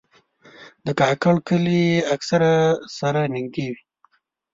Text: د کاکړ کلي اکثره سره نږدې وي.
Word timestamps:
د 0.85 0.87
کاکړ 0.99 1.35
کلي 1.47 1.83
اکثره 2.15 2.53
سره 2.97 3.21
نږدې 3.33 3.67
وي. 3.73 3.81